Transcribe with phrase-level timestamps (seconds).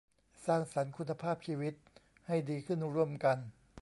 [0.45, 1.75] สร้างสรรค์คุณภาพชีวิต
[2.27, 3.37] ให้ดีขึ้นร่วมกัน